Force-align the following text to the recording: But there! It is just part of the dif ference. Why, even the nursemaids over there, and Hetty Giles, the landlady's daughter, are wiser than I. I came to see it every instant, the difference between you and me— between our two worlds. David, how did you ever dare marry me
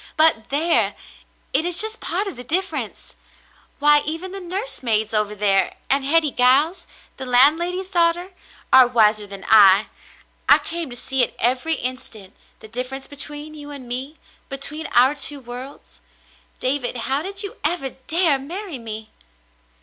But 0.17 0.49
there! 0.49 0.95
It 1.53 1.63
is 1.63 1.77
just 1.79 1.99
part 1.99 2.25
of 2.25 2.35
the 2.35 2.43
dif 2.43 2.71
ference. 2.71 3.13
Why, 3.77 4.01
even 4.03 4.31
the 4.31 4.39
nursemaids 4.39 5.13
over 5.13 5.35
there, 5.35 5.75
and 5.91 6.03
Hetty 6.03 6.31
Giles, 6.31 6.87
the 7.17 7.25
landlady's 7.27 7.91
daughter, 7.91 8.31
are 8.73 8.87
wiser 8.87 9.27
than 9.27 9.45
I. 9.47 9.89
I 10.49 10.57
came 10.57 10.89
to 10.89 10.95
see 10.95 11.21
it 11.21 11.35
every 11.37 11.73
instant, 11.75 12.35
the 12.61 12.67
difference 12.67 13.05
between 13.05 13.53
you 13.53 13.69
and 13.69 13.87
me— 13.87 14.17
between 14.49 14.87
our 14.87 15.13
two 15.13 15.39
worlds. 15.39 16.01
David, 16.59 16.97
how 17.05 17.21
did 17.21 17.43
you 17.43 17.57
ever 17.63 17.91
dare 17.91 18.39
marry 18.39 18.79
me 18.79 19.11